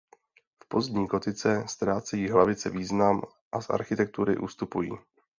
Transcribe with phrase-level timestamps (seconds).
[0.63, 4.91] V pozdní gotice ztrácejí hlavice význam a z architektury ustupují.